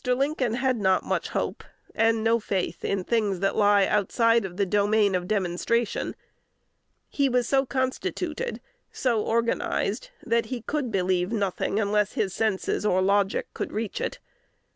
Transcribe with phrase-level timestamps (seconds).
[0.03, 1.63] Lincoln had not much hope
[1.93, 6.15] and no faith in things that lie outside of the domain of demonstration:
[7.07, 8.59] he was so constituted,
[8.91, 14.17] so organized, that he could believe nothing unless his senses or logic could reach it.